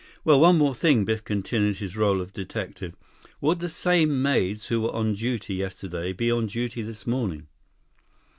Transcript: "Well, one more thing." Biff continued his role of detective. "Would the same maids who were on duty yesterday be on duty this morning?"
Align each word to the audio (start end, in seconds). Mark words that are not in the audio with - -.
"Well, 0.23 0.39
one 0.39 0.57
more 0.57 0.73
thing." 0.73 1.05
Biff 1.05 1.23
continued 1.23 1.77
his 1.77 1.95
role 1.95 2.21
of 2.21 2.33
detective. 2.33 2.95
"Would 3.39 3.59
the 3.59 3.69
same 3.69 4.19
maids 4.23 4.65
who 4.69 4.81
were 4.81 4.95
on 4.95 5.13
duty 5.13 5.53
yesterday 5.53 6.11
be 6.11 6.31
on 6.31 6.47
duty 6.47 6.81
this 6.81 7.05
morning?" 7.05 7.45